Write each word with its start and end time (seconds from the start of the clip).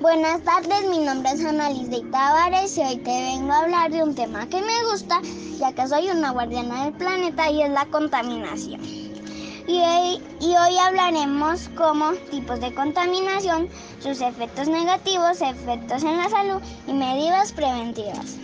Buenas 0.00 0.42
tardes, 0.44 0.88
mi 0.88 0.96
nombre 1.00 1.30
es 1.30 1.44
Annalise 1.44 1.90
de 1.90 2.00
Tavares 2.10 2.78
y 2.78 2.80
hoy 2.80 2.96
te 2.96 3.10
vengo 3.10 3.52
a 3.52 3.58
hablar 3.58 3.90
de 3.90 4.02
un 4.02 4.14
tema 4.14 4.48
que 4.48 4.62
me 4.62 4.90
gusta, 4.90 5.20
ya 5.58 5.74
que 5.74 5.86
soy 5.86 6.08
una 6.08 6.30
guardiana 6.30 6.84
del 6.84 6.94
planeta 6.94 7.50
y 7.50 7.60
es 7.60 7.68
la 7.68 7.84
contaminación. 7.84 8.80
Y 8.82 9.78
hoy, 9.78 10.22
y 10.40 10.56
hoy 10.56 10.78
hablaremos 10.78 11.68
como 11.76 12.12
tipos 12.30 12.60
de 12.60 12.72
contaminación, 12.74 13.68
sus 13.98 14.22
efectos 14.22 14.68
negativos, 14.68 15.42
efectos 15.42 16.02
en 16.02 16.16
la 16.16 16.30
salud 16.30 16.62
y 16.86 16.94
medidas 16.94 17.52
preventivas. 17.52 18.38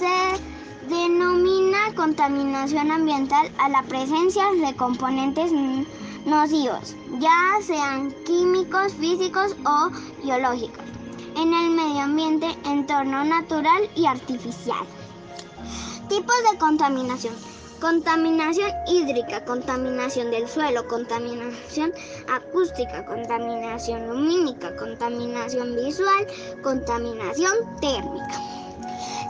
Se 0.00 0.92
denomina 0.92 1.94
contaminación 1.94 2.90
ambiental 2.90 3.52
a 3.58 3.68
la 3.68 3.84
presencia 3.84 4.42
de 4.60 4.74
componentes 4.74 5.52
nocivos, 6.26 6.96
ya 7.20 7.58
sean 7.62 8.12
químicos, 8.24 8.92
físicos 8.94 9.54
o 9.64 9.90
biológicos, 10.24 10.84
en 11.36 11.54
el 11.54 11.70
medio 11.70 12.00
ambiente, 12.00 12.48
entorno 12.64 13.24
natural 13.24 13.88
y 13.94 14.06
artificial. 14.06 14.84
Tipos 16.08 16.36
de 16.50 16.58
contaminación. 16.58 17.34
Contaminación 17.80 18.70
hídrica, 18.88 19.44
contaminación 19.44 20.30
del 20.30 20.48
suelo, 20.48 20.88
contaminación 20.88 21.92
acústica, 22.32 23.04
contaminación 23.04 24.08
lumínica, 24.08 24.74
contaminación 24.76 25.76
visual, 25.76 26.26
contaminación 26.62 27.54
térmica. 27.80 28.55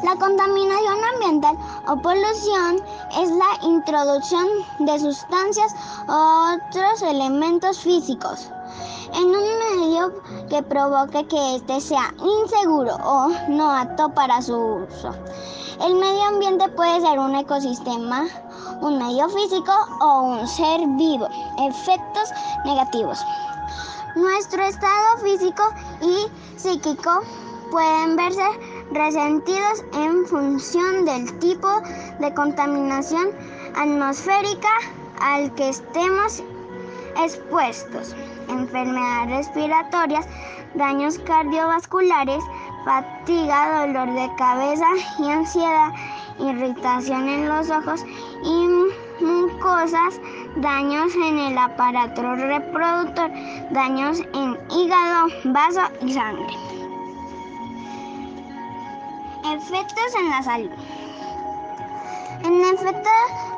La 0.02 0.14
contaminación 0.16 0.98
ambiental 1.14 1.56
o 1.88 1.96
polución 1.96 2.82
es 3.18 3.30
la 3.30 3.66
introducción 3.66 4.46
de 4.80 4.98
sustancias 4.98 5.74
o 6.09 6.55
otros 6.55 7.02
elementos 7.02 7.78
físicos 7.80 8.50
en 9.14 9.27
un 9.27 9.59
medio 9.78 10.22
que 10.48 10.62
provoque 10.62 11.27
que 11.27 11.56
éste 11.56 11.80
sea 11.80 12.12
inseguro 12.19 12.96
o 13.02 13.28
no 13.48 13.70
apto 13.70 14.09
para 14.10 14.42
su 14.42 14.55
uso. 14.55 15.11
El 15.80 15.94
medio 15.94 16.25
ambiente 16.25 16.69
puede 16.70 17.00
ser 17.00 17.19
un 17.19 17.34
ecosistema, 17.34 18.27
un 18.81 18.98
medio 18.98 19.28
físico 19.28 19.72
o 20.00 20.20
un 20.22 20.48
ser 20.48 20.81
vivo. 20.97 21.28
Efectos 21.58 22.31
negativos. 22.64 23.25
Nuestro 24.14 24.62
estado 24.62 25.19
físico 25.22 25.62
y 26.00 26.58
psíquico 26.58 27.20
pueden 27.70 28.16
verse 28.16 28.75
resentidos 28.97 29.84
en 29.94 30.27
función 30.27 31.05
del 31.05 31.39
tipo 31.39 31.69
de 32.19 32.33
contaminación 32.34 33.30
atmosférica 33.75 34.69
al 35.20 35.55
que 35.55 35.69
estemos 35.69 36.42
expuestos. 37.22 38.14
Enfermedades 38.48 39.47
respiratorias, 39.47 40.27
daños 40.75 41.19
cardiovasculares, 41.20 42.42
fatiga, 42.84 43.86
dolor 43.86 44.12
de 44.14 44.30
cabeza 44.36 44.86
y 45.19 45.31
ansiedad, 45.31 45.92
irritación 46.38 47.28
en 47.28 47.48
los 47.48 47.69
ojos 47.70 48.05
y 48.44 49.25
mucosas, 49.25 50.20
daños 50.56 51.14
en 51.16 51.38
el 51.38 51.58
aparato 51.58 52.22
reproductor, 52.22 53.31
daños 53.70 54.20
en 54.33 54.58
hígado, 54.70 55.28
vaso 55.44 55.83
y 56.03 56.12
sangre. 56.12 56.75
Efectos 59.55 60.14
en 60.19 60.28
la 60.28 60.42
salud. 60.42 60.70
En 62.42 62.61
efecto, 62.62 63.11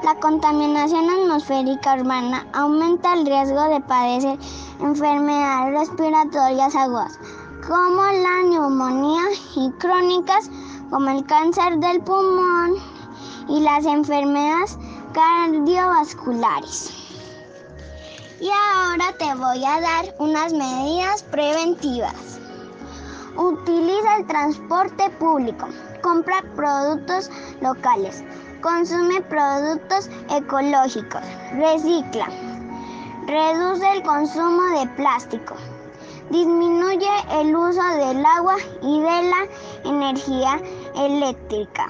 la 0.04 0.14
contaminación 0.16 1.08
atmosférica 1.08 1.94
urbana 1.94 2.46
aumenta 2.52 3.14
el 3.14 3.24
riesgo 3.24 3.62
de 3.68 3.80
padecer 3.80 4.38
enfermedades 4.80 5.80
respiratorias 5.80 6.74
agudas, 6.76 7.18
como 7.66 8.02
la 8.02 8.42
neumonía 8.48 9.22
y 9.56 9.70
crónicas, 9.78 10.50
como 10.90 11.08
el 11.08 11.24
cáncer 11.24 11.78
del 11.78 12.00
pulmón 12.02 12.74
y 13.48 13.60
las 13.60 13.86
enfermedades 13.86 14.76
cardiovasculares. 15.14 16.92
Y 18.40 18.50
ahora 18.50 19.12
te 19.18 19.34
voy 19.34 19.64
a 19.64 19.80
dar 19.80 20.14
unas 20.18 20.52
medidas 20.52 21.22
preventivas. 21.24 22.37
Utiliza 23.38 24.16
el 24.16 24.26
transporte 24.26 25.08
público. 25.10 25.68
Compra 26.02 26.42
productos 26.56 27.30
locales. 27.60 28.24
Consume 28.60 29.20
productos 29.22 30.10
ecológicos. 30.28 31.22
Recicla. 31.52 32.26
Reduce 33.28 33.92
el 33.92 34.02
consumo 34.02 34.80
de 34.80 34.88
plástico. 34.96 35.54
Disminuye 36.30 37.08
el 37.30 37.54
uso 37.54 37.80
del 37.80 38.26
agua 38.26 38.56
y 38.82 39.00
de 39.00 39.30
la 39.30 39.46
energía 39.84 40.60
eléctrica. 40.96 41.86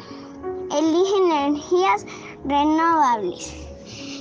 Elige 0.70 1.16
energías 1.16 2.04
renovables. 2.44 3.54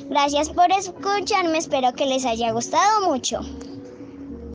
Gracias 0.09 0.49
por 0.49 0.71
escucharme, 0.71 1.57
espero 1.57 1.91
que 1.91 2.05
les 2.05 2.25
haya 2.25 2.53
gustado 2.53 3.09
mucho. 3.09 3.41